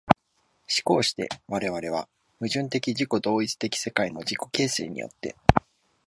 [0.83, 2.09] 而して我々は
[2.39, 5.35] 矛盾的自己同一的世界の自己形成によって、